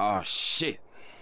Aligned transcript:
Oh 0.00 0.22
shit. 0.24 0.78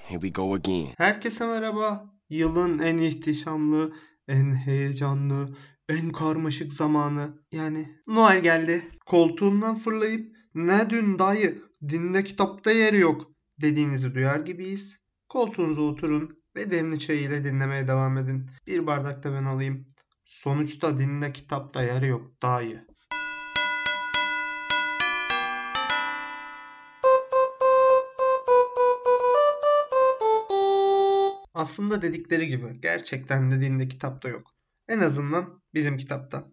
Here 0.08 0.20
we 0.20 0.28
go 0.28 0.54
again. 0.54 0.94
Herkese 0.98 1.46
merhaba. 1.46 2.14
Yılın 2.28 2.78
en 2.78 2.96
ihtişamlı, 2.96 3.92
en 4.28 4.54
heyecanlı, 4.54 5.48
en 5.88 6.12
karmaşık 6.12 6.72
zamanı. 6.72 7.38
Yani 7.52 7.88
Noel 8.06 8.42
geldi. 8.42 8.88
Koltuğumdan 9.06 9.76
fırlayıp 9.78 10.36
ne 10.54 10.90
dün 10.90 11.18
dayı 11.18 11.62
dinle 11.88 12.24
kitapta 12.24 12.70
yeri 12.70 12.98
yok 12.98 13.32
dediğinizi 13.60 14.14
duyar 14.14 14.40
gibiyiz. 14.40 15.00
Koltuğunuza 15.28 15.82
oturun 15.82 16.28
ve 16.56 16.70
demli 16.70 16.98
çay 16.98 17.24
ile 17.24 17.44
dinlemeye 17.44 17.88
devam 17.88 18.18
edin. 18.18 18.46
Bir 18.66 18.86
bardak 18.86 19.24
da 19.24 19.32
ben 19.32 19.44
alayım. 19.44 19.86
Sonuçta 20.24 20.98
dinle 20.98 21.32
kitapta 21.32 21.82
yeri 21.82 22.06
yok 22.06 22.42
dayı. 22.42 22.86
Aslında 31.56 32.02
dedikleri 32.02 32.48
gibi 32.48 32.80
gerçekten 32.80 33.50
dediğinde 33.50 33.88
kitapta 33.88 34.28
yok. 34.28 34.54
En 34.88 35.00
azından 35.00 35.62
bizim 35.74 35.96
kitapta. 35.96 36.52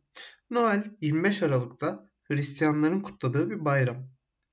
Noel 0.50 0.84
25 1.02 1.44
Aralık'ta 1.44 2.10
Hristiyanların 2.24 3.00
kutladığı 3.00 3.50
bir 3.50 3.66
bayram. 3.66 3.98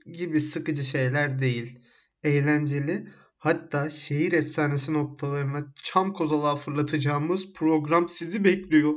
Gibi 0.06 0.41
sıkıcı 0.41 0.84
şeyler 0.84 1.38
değil. 1.38 1.80
Eğlenceli 2.22 3.08
hatta 3.38 3.91
şehir 3.91 4.32
efsanesi 4.32 4.92
noktalarına 4.92 5.72
çam 5.82 6.12
kozalağı 6.12 6.56
fırlatacağımız 6.56 7.52
program 7.52 8.08
sizi 8.08 8.44
bekliyor. 8.44 8.94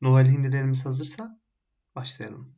Noel 0.00 0.26
hindilerimiz 0.26 0.86
hazırsa 0.86 1.40
başlayalım. 1.96 2.56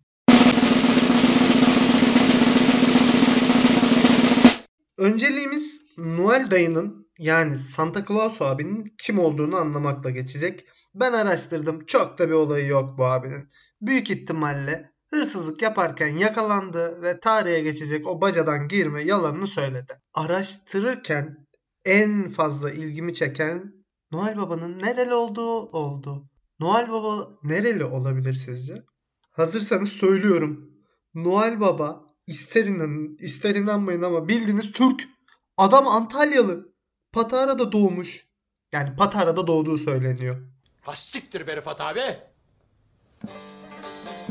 Önceliğimiz 4.98 5.82
Noel 5.96 6.50
dayının 6.50 7.09
yani 7.20 7.58
Santa 7.58 8.04
Claus 8.04 8.42
abinin 8.42 8.94
kim 8.98 9.18
olduğunu 9.18 9.56
anlamakla 9.56 10.10
geçecek. 10.10 10.66
Ben 10.94 11.12
araştırdım. 11.12 11.86
Çok 11.86 12.18
da 12.18 12.28
bir 12.28 12.34
olayı 12.34 12.66
yok 12.66 12.98
bu 12.98 13.04
abinin. 13.04 13.48
Büyük 13.80 14.10
ihtimalle 14.10 14.90
hırsızlık 15.10 15.62
yaparken 15.62 16.08
yakalandı 16.08 17.02
ve 17.02 17.20
tarihe 17.20 17.60
geçecek 17.60 18.06
o 18.06 18.20
bacadan 18.20 18.68
girme 18.68 19.04
yalanını 19.04 19.46
söyledi. 19.46 20.00
Araştırırken 20.14 21.46
en 21.84 22.28
fazla 22.28 22.70
ilgimi 22.70 23.14
çeken 23.14 23.72
Noel 24.12 24.36
Baba'nın 24.36 24.78
nereli 24.78 25.14
olduğu 25.14 25.60
oldu. 25.60 26.28
Noel 26.60 26.90
Baba 26.90 27.28
nereli 27.42 27.84
olabilir 27.84 28.34
sizce? 28.34 28.82
Hazırsanız 29.30 29.88
söylüyorum. 29.88 30.70
Noel 31.14 31.60
Baba 31.60 32.06
ister 32.26 32.64
inanın 32.64 33.16
ister 33.18 33.54
inanmayın 33.54 34.02
ama 34.02 34.28
bildiğiniz 34.28 34.72
Türk. 34.72 35.08
Adam 35.56 35.88
Antalyalı. 35.88 36.69
Patara'da 37.12 37.72
doğmuş. 37.72 38.26
Yani 38.72 38.96
Patara'da 38.96 39.46
doğduğu 39.46 39.78
söyleniyor. 39.78 40.48
Ha 40.80 40.96
siktir 40.96 41.46
be 41.46 41.56
Rıfat 41.56 41.80
abi. 41.80 42.00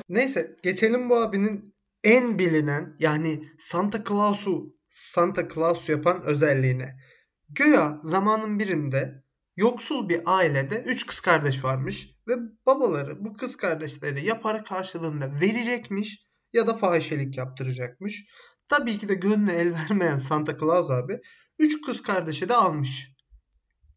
Neyse 0.09 0.55
geçelim 0.63 1.09
bu 1.09 1.17
abinin 1.17 1.75
en 2.03 2.39
bilinen 2.39 2.95
yani 2.99 3.43
Santa 3.57 4.03
Claus'u 4.03 4.75
Santa 4.89 5.49
Claus 5.49 5.89
yapan 5.89 6.23
özelliğine. 6.23 6.99
Göya 7.49 7.99
zamanın 8.03 8.59
birinde 8.59 9.23
yoksul 9.57 10.09
bir 10.09 10.21
ailede 10.25 10.83
3 10.83 11.05
kız 11.07 11.19
kardeş 11.19 11.63
varmış 11.63 12.15
ve 12.27 12.33
babaları 12.65 13.25
bu 13.25 13.37
kız 13.37 13.57
kardeşleri 13.57 14.25
ya 14.25 14.41
para 14.41 14.63
karşılığında 14.63 15.41
verecekmiş 15.41 16.25
ya 16.53 16.67
da 16.67 16.73
fahişelik 16.73 17.37
yaptıracakmış. 17.37 18.25
Tabii 18.67 18.97
ki 18.97 19.09
de 19.09 19.13
gönlüne 19.13 19.53
el 19.53 19.73
vermeyen 19.73 20.17
Santa 20.17 20.57
Claus 20.57 20.91
abi 20.91 21.21
3 21.59 21.81
kız 21.81 22.01
kardeşi 22.01 22.49
de 22.49 22.55
almış. 22.55 23.11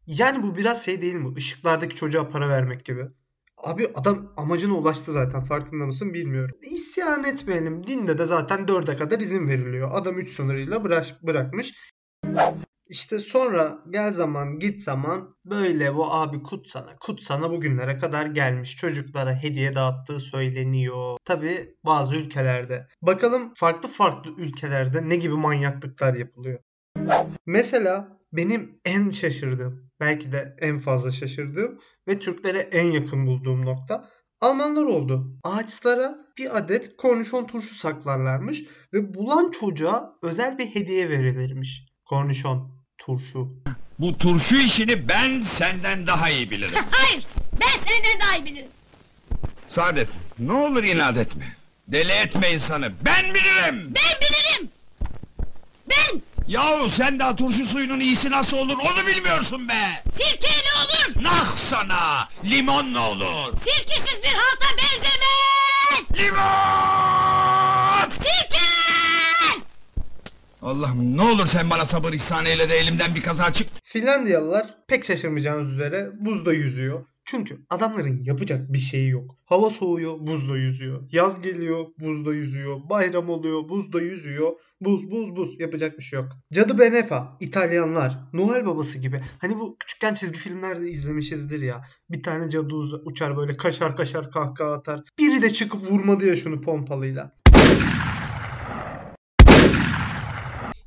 Yani 0.07 0.43
bu 0.43 0.57
biraz 0.57 0.85
şey 0.85 1.01
değil 1.01 1.15
mi? 1.15 1.33
Işıklardaki 1.37 1.95
çocuğa 1.95 2.29
para 2.29 2.49
vermek 2.49 2.85
gibi. 2.85 3.05
Abi 3.57 3.91
adam 3.95 4.33
amacına 4.37 4.73
ulaştı 4.73 5.11
zaten 5.11 5.43
farkında 5.43 5.85
mısın 5.85 6.13
bilmiyorum. 6.13 6.55
İsyan 6.71 7.23
etmeyelim. 7.23 7.87
Dinde 7.87 8.17
de 8.17 8.25
zaten 8.25 8.59
4'e 8.59 8.97
kadar 8.97 9.19
izin 9.19 9.47
veriliyor. 9.47 9.89
Adam 9.91 10.19
3 10.19 10.35
sınırıyla 10.35 10.83
bırak, 10.83 11.23
bırakmış. 11.23 11.73
İşte 12.87 13.19
sonra 13.19 13.77
gel 13.89 14.11
zaman 14.11 14.59
git 14.59 14.81
zaman 14.81 15.35
böyle 15.45 15.95
bu 15.95 16.13
abi 16.13 16.43
kutsana 16.43 16.97
kutsana 16.99 17.51
bugünlere 17.51 17.97
kadar 17.97 18.25
gelmiş 18.25 18.75
çocuklara 18.75 19.43
hediye 19.43 19.75
dağıttığı 19.75 20.19
söyleniyor. 20.19 21.17
Tabi 21.25 21.75
bazı 21.85 22.15
ülkelerde. 22.15 22.87
Bakalım 23.01 23.53
farklı 23.55 23.89
farklı 23.89 24.31
ülkelerde 24.37 25.09
ne 25.09 25.15
gibi 25.15 25.33
manyaklıklar 25.33 26.13
yapılıyor. 26.13 26.59
Mesela 27.45 28.19
benim 28.33 28.79
en 28.85 29.09
şaşırdığım 29.09 29.89
belki 29.99 30.31
de 30.31 30.55
en 30.59 30.79
fazla 30.79 31.11
şaşırdığım 31.11 31.79
ve 32.07 32.19
Türklere 32.19 32.59
en 32.59 32.91
yakın 32.91 33.27
bulduğum 33.27 33.65
nokta 33.65 34.09
Almanlar 34.43 34.83
oldu. 34.83 35.39
Ağaçlara 35.43 36.17
bir 36.37 36.57
adet 36.57 36.97
kornişon 36.97 37.47
turşu 37.47 37.75
saklarlarmış 37.75 38.63
ve 38.93 39.13
bulan 39.13 39.51
çocuğa 39.51 40.13
özel 40.23 40.57
bir 40.57 40.65
hediye 40.65 41.09
verilirmiş. 41.09 41.85
Kornişon 42.05 42.71
turşu. 42.97 43.63
Bu 43.99 44.17
turşu 44.17 44.55
işini 44.55 45.09
ben 45.09 45.41
senden 45.41 46.07
daha 46.07 46.29
iyi 46.29 46.51
bilirim. 46.51 46.75
Hayır, 46.91 47.27
ben 47.61 47.91
senden 47.91 48.19
daha 48.21 48.37
iyi 48.37 48.45
bilirim. 48.45 48.69
Saadet, 49.67 50.09
ne 50.39 50.53
olur 50.53 50.83
inat 50.83 51.17
etme. 51.17 51.55
Deli 51.87 52.11
etme 52.11 52.51
insanı, 52.51 52.91
ben 53.05 53.33
bilirim! 53.33 53.93
Ben 53.95 54.17
bilirim. 54.21 54.71
Ben 55.89 56.21
Yahu 56.47 56.89
sen 56.89 57.19
daha 57.19 57.35
turşu 57.35 57.65
suyunun 57.65 57.99
iyisi 57.99 58.31
nasıl 58.31 58.57
olur 58.57 58.77
onu 58.77 59.07
bilmiyorsun 59.07 59.69
be! 59.69 60.03
sirkeyle 60.11 60.69
olur. 60.83 61.23
Nah 61.23 61.55
sana! 61.55 62.29
Limon 62.45 62.93
ne 62.93 62.99
olur? 62.99 63.53
Sirkesiz 63.63 64.23
bir 64.23 64.29
halta 64.29 64.77
benzemez. 64.77 66.19
Limon! 66.19 68.09
Sirke! 68.09 68.63
Allah'ım 70.61 71.17
ne 71.17 71.21
olur 71.21 71.47
sen 71.47 71.69
bana 71.69 71.85
sabır 71.85 72.13
ihsan 72.13 72.45
eyle 72.45 72.69
de 72.69 72.77
elimden 72.77 73.15
bir 73.15 73.21
kaza 73.23 73.53
çık. 73.53 73.67
Finlandiyalılar 73.83 74.65
pek 74.87 75.05
şaşırmayacağınız 75.05 75.71
üzere 75.73 76.09
buzda 76.19 76.53
yüzüyor. 76.53 77.05
Çünkü 77.25 77.65
adamların 77.69 78.23
yapacak 78.23 78.73
bir 78.73 78.77
şeyi 78.77 79.09
yok. 79.09 79.35
Hava 79.45 79.69
soğuyor, 79.69 80.19
buzda 80.19 80.57
yüzüyor. 80.57 81.01
Yaz 81.11 81.41
geliyor, 81.41 81.85
buzda 81.99 82.33
yüzüyor. 82.33 82.89
Bayram 82.89 83.29
oluyor, 83.29 83.69
buzda 83.69 84.01
yüzüyor. 84.01 84.51
Buz 84.81 85.11
buz 85.11 85.35
buz 85.35 85.59
yapacak 85.59 85.97
bir 85.97 86.03
şey 86.03 86.19
yok. 86.19 86.31
Cadı 86.53 86.79
Benefa, 86.79 87.37
İtalyanlar, 87.39 88.19
Noel 88.33 88.65
babası 88.65 88.99
gibi. 88.99 89.21
Hani 89.39 89.59
bu 89.59 89.77
küçükken 89.79 90.13
çizgi 90.13 90.37
filmlerde 90.37 90.89
izlemişizdir 90.89 91.61
ya. 91.61 91.81
Bir 92.09 92.23
tane 92.23 92.49
cadı 92.49 92.75
uçar 93.05 93.37
böyle 93.37 93.57
kaşar 93.57 93.95
kaşar 93.95 94.31
kahkaha 94.31 94.73
atar. 94.73 95.03
Biri 95.19 95.41
de 95.41 95.49
çıkıp 95.49 95.91
vurmadı 95.91 96.25
ya 96.27 96.35
şunu 96.35 96.61
pompalıyla. 96.61 97.35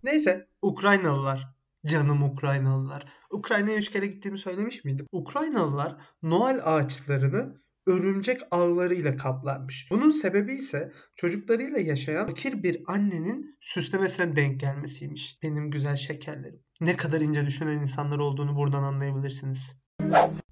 Neyse 0.02 0.46
Ukraynalılar. 0.62 1.55
Canım 1.86 2.22
Ukraynalılar. 2.22 3.04
Ukrayna'ya 3.30 3.76
üç 3.76 3.90
kere 3.90 4.06
gittiğimi 4.06 4.38
söylemiş 4.38 4.84
miydim? 4.84 5.06
Ukraynalılar 5.12 5.96
Noel 6.22 6.60
ağaçlarını 6.64 7.62
örümcek 7.86 8.40
ağlarıyla 8.50 9.16
kaplarmış. 9.16 9.90
Bunun 9.90 10.10
sebebi 10.10 10.54
ise 10.54 10.92
çocuklarıyla 11.14 11.78
yaşayan 11.78 12.26
fakir 12.26 12.62
bir 12.62 12.82
annenin 12.86 13.56
süslemesine 13.60 14.36
denk 14.36 14.60
gelmesiymiş. 14.60 15.38
Benim 15.42 15.70
güzel 15.70 15.96
şekerlerim. 15.96 16.62
Ne 16.80 16.96
kadar 16.96 17.20
ince 17.20 17.46
düşünen 17.46 17.78
insanlar 17.78 18.18
olduğunu 18.18 18.56
buradan 18.56 18.82
anlayabilirsiniz. 18.82 19.76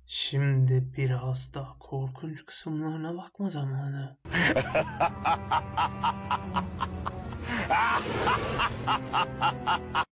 Şimdi 0.06 0.93
biraz 0.97 1.55
daha 1.55 1.78
korkunç 1.78 2.47
kısımlarına 2.47 3.16
bakma 3.16 3.51
zamanı. 3.51 4.19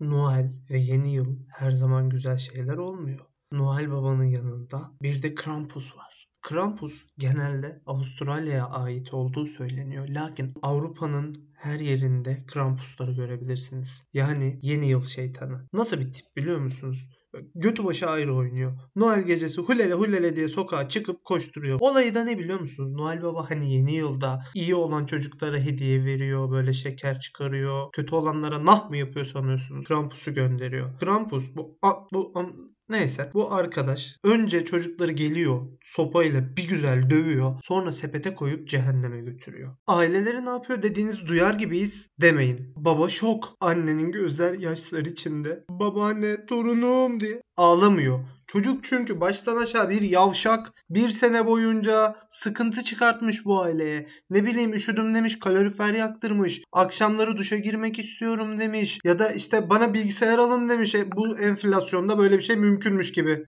Noel 0.00 0.52
ve 0.70 0.78
yeni 0.78 1.12
yıl 1.14 1.38
her 1.48 1.70
zaman 1.70 2.08
güzel 2.08 2.38
şeyler 2.38 2.76
olmuyor. 2.76 3.26
Noel 3.52 3.90
babanın 3.90 4.24
yanında 4.24 4.92
bir 5.02 5.22
de 5.22 5.34
Krampus 5.34 5.96
var. 5.96 6.23
Krampus 6.44 7.06
genelde 7.18 7.82
Avustralya'ya 7.86 8.66
ait 8.66 9.14
olduğu 9.14 9.46
söyleniyor. 9.46 10.08
Lakin 10.08 10.54
Avrupa'nın 10.62 11.34
her 11.54 11.80
yerinde 11.80 12.44
Krampusları 12.46 13.12
görebilirsiniz. 13.12 14.04
Yani 14.12 14.58
yeni 14.62 14.88
yıl 14.88 15.02
şeytanı. 15.02 15.68
Nasıl 15.72 15.98
bir 16.00 16.12
tip 16.12 16.36
biliyor 16.36 16.58
musunuz? 16.58 17.08
Götü 17.54 17.84
başı 17.84 18.06
ayrı 18.06 18.34
oynuyor. 18.36 18.72
Noel 18.96 19.22
gecesi 19.22 19.60
hulele 19.60 19.94
hulele 19.94 20.36
diye 20.36 20.48
sokağa 20.48 20.88
çıkıp 20.88 21.24
koşturuyor. 21.24 21.78
Olayı 21.80 22.14
da 22.14 22.24
ne 22.24 22.38
biliyor 22.38 22.60
musunuz? 22.60 22.92
Noel 22.92 23.22
Baba 23.22 23.50
hani 23.50 23.74
yeni 23.74 23.94
yılda 23.94 24.42
iyi 24.54 24.74
olan 24.74 25.06
çocuklara 25.06 25.58
hediye 25.58 26.04
veriyor. 26.04 26.50
Böyle 26.50 26.72
şeker 26.72 27.20
çıkarıyor. 27.20 27.92
Kötü 27.92 28.14
olanlara 28.14 28.64
nah 28.64 28.90
mı 28.90 28.96
yapıyor 28.96 29.24
sanıyorsunuz? 29.24 29.84
Krampus'u 29.88 30.34
gönderiyor. 30.34 30.98
Krampus 30.98 31.56
bu, 31.56 31.78
a- 31.82 32.04
bu 32.12 32.32
am- 32.34 32.73
Neyse 32.88 33.30
bu 33.34 33.52
arkadaş 33.52 34.16
önce 34.24 34.64
çocukları 34.64 35.12
geliyor 35.12 35.66
sopayla 35.84 36.56
bir 36.56 36.68
güzel 36.68 37.10
dövüyor 37.10 37.60
sonra 37.62 37.92
sepete 37.92 38.34
koyup 38.34 38.68
cehenneme 38.68 39.20
götürüyor. 39.20 39.76
Aileleri 39.86 40.44
ne 40.44 40.50
yapıyor 40.50 40.82
dediğiniz 40.82 41.26
duyar 41.26 41.54
gibiyiz 41.54 42.10
demeyin. 42.20 42.72
Baba 42.76 43.08
şok. 43.08 43.56
Annenin 43.60 44.12
gözler 44.12 44.54
yaşlar 44.54 45.04
içinde. 45.04 45.64
Babaanne 45.70 46.46
torunum 46.46 47.20
diye 47.20 47.42
ağlamıyor. 47.56 48.20
Çocuk 48.54 48.84
çünkü 48.84 49.20
baştan 49.20 49.56
aşağı 49.56 49.90
bir 49.90 50.02
yavşak. 50.02 50.72
Bir 50.90 51.10
sene 51.10 51.46
boyunca 51.46 52.16
sıkıntı 52.30 52.84
çıkartmış 52.84 53.44
bu 53.44 53.62
aileye. 53.62 54.06
Ne 54.30 54.44
bileyim 54.44 54.72
üşüdüm 54.72 55.14
demiş 55.14 55.38
kalorifer 55.38 55.94
yaktırmış. 55.94 56.62
Akşamları 56.72 57.36
duşa 57.36 57.56
girmek 57.56 57.98
istiyorum 57.98 58.60
demiş. 58.60 58.98
Ya 59.04 59.18
da 59.18 59.32
işte 59.32 59.70
bana 59.70 59.94
bilgisayar 59.94 60.38
alın 60.38 60.68
demiş. 60.68 60.94
E, 60.94 61.12
bu 61.12 61.38
enflasyonda 61.38 62.18
böyle 62.18 62.38
bir 62.38 62.42
şey 62.42 62.56
mümkünmüş 62.56 63.12
gibi. 63.12 63.46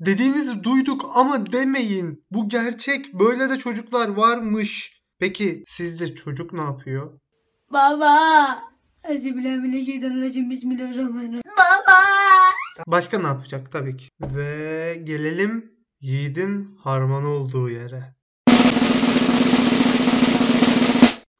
Dediğinizi 0.00 0.64
duyduk 0.64 1.10
ama 1.14 1.52
demeyin. 1.52 2.24
Bu 2.30 2.48
gerçek. 2.48 3.14
Böyle 3.14 3.50
de 3.50 3.58
çocuklar 3.58 4.08
varmış. 4.08 5.00
Peki 5.18 5.64
sizce 5.66 6.14
çocuk 6.14 6.52
ne 6.52 6.62
yapıyor? 6.62 7.20
Baba. 7.72 8.18
Euzubillahimineşşeytanirracim. 9.04 10.50
Bismillahirrahmanirrahim. 10.50 11.42
Baba. 11.56 11.75
Başka 12.86 13.18
ne 13.18 13.26
yapacak 13.26 13.72
tabii 13.72 13.96
ki. 13.96 14.08
Ve 14.20 15.00
gelelim 15.04 15.72
Yiğit'in 16.00 16.76
harman 16.76 17.24
olduğu 17.24 17.70
yere. 17.70 18.14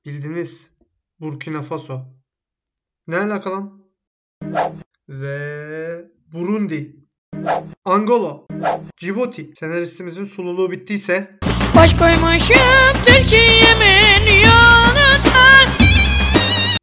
Bildiniz. 0.04 0.70
Burkina 1.20 1.62
Faso. 1.62 2.00
Ne 3.06 3.16
alaka 3.18 3.50
lan? 3.52 3.82
Ve 5.08 6.04
Burundi. 6.32 6.96
Angola. 7.84 8.40
Djibouti. 9.00 9.50
Senaristimizin 9.54 10.24
sululuğu 10.24 10.70
bittiyse 10.70 11.38
Baş 11.76 11.94
koymuşum 11.94 13.02
Türkiye'min 13.06 14.40
yanına. 14.44 14.96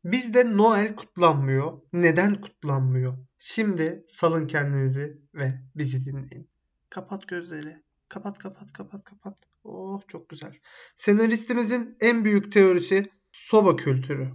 Bizde 0.03 0.57
Noel 0.57 0.95
kutlanmıyor. 0.95 1.73
Neden 1.93 2.41
kutlanmıyor? 2.41 3.17
Şimdi 3.45 4.03
salın 4.07 4.47
kendinizi 4.47 5.21
ve 5.33 5.53
bizi 5.75 6.05
dinleyin. 6.05 6.49
Kapat 6.89 7.27
gözleri. 7.27 7.83
Kapat 8.09 8.37
kapat 8.37 8.73
kapat 8.73 9.03
kapat. 9.03 9.37
Oh 9.63 10.01
çok 10.07 10.29
güzel. 10.29 10.53
Senaristimizin 10.95 11.97
en 11.99 12.25
büyük 12.25 12.53
teorisi 12.53 13.11
soba 13.31 13.75
kültürü. 13.75 14.29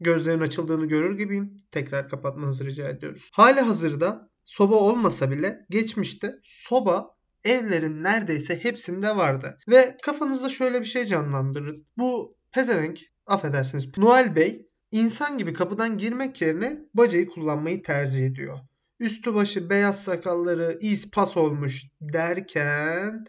Gözlerin 0.00 0.40
açıldığını 0.40 0.86
görür 0.86 1.18
gibiyim. 1.18 1.58
Tekrar 1.70 2.08
kapatmanızı 2.08 2.64
rica 2.64 2.88
ediyoruz. 2.88 3.30
Hali 3.32 3.60
hazırda 3.60 4.30
soba 4.44 4.74
olmasa 4.74 5.30
bile 5.30 5.66
geçmişte 5.70 6.34
soba 6.42 7.16
evlerin 7.44 8.02
neredeyse 8.02 8.64
hepsinde 8.64 9.16
vardı. 9.16 9.58
Ve 9.68 9.96
kafanızda 10.02 10.48
şöyle 10.48 10.80
bir 10.80 10.86
şey 10.86 11.04
canlandırın. 11.04 11.86
Bu 11.98 12.36
pezevenk, 12.50 13.00
affedersiniz 13.26 13.98
Noel 13.98 14.36
Bey 14.36 14.71
insan 14.92 15.38
gibi 15.38 15.52
kapıdan 15.52 15.98
girmek 15.98 16.42
yerine 16.42 16.78
bacayı 16.94 17.28
kullanmayı 17.28 17.82
tercih 17.82 18.26
ediyor. 18.26 18.58
Üstü 19.00 19.34
başı 19.34 19.70
beyaz 19.70 20.04
sakalları 20.04 20.78
iz 20.80 21.10
pas 21.10 21.36
olmuş 21.36 21.86
derken 22.00 23.26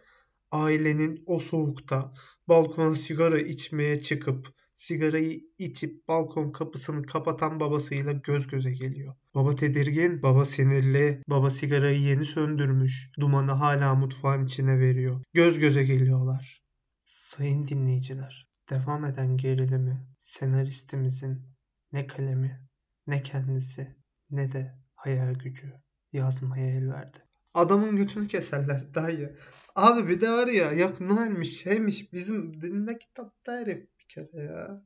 ailenin 0.52 1.24
o 1.26 1.40
soğukta 1.40 2.14
balkona 2.48 2.96
sigara 2.96 3.40
içmeye 3.40 4.02
çıkıp 4.02 4.48
sigarayı 4.76 5.44
içip 5.58 6.08
balkon 6.08 6.52
kapısını 6.52 7.06
kapatan 7.06 7.60
babasıyla 7.60 8.12
göz 8.12 8.48
göze 8.48 8.72
geliyor. 8.72 9.14
Baba 9.36 9.56
tedirgin, 9.56 10.24
baba 10.24 10.46
sinirli, 10.46 11.22
baba 11.28 11.50
sigarayı 11.50 12.02
yeni 12.02 12.26
söndürmüş, 12.26 13.12
dumanı 13.20 13.52
hala 13.52 13.96
mutfağın 13.96 14.46
içine 14.46 14.80
veriyor. 14.80 15.22
Göz 15.34 15.60
göze 15.60 15.84
geliyorlar. 15.84 16.62
Sayın 17.04 17.68
dinleyiciler, 17.68 18.48
devam 18.70 19.06
eden 19.06 19.38
gerilimi 19.38 20.08
senaristimizin 20.22 21.53
ne 21.94 22.08
kalemi, 22.08 22.68
ne 23.08 23.24
kendisi, 23.24 23.96
ne 24.30 24.52
de 24.52 24.76
hayal 24.96 25.34
gücü 25.34 25.74
yazmaya 26.14 26.70
el 26.70 26.92
verdi. 26.92 27.18
Adamın 27.54 27.96
götünü 27.96 28.28
keserler 28.28 28.94
dayı. 28.94 29.38
Abi 29.76 30.08
bir 30.08 30.22
de 30.22 30.32
var 30.32 30.48
ya 30.48 30.72
yok 30.72 31.02
Noel'miş 31.02 31.64
şeymiş 31.64 32.14
bizim 32.14 32.62
dinde 32.62 32.98
kitapta 32.98 33.52
herif 33.52 33.88
bir 34.00 34.06
kere 34.10 34.44
ya. 34.44 34.86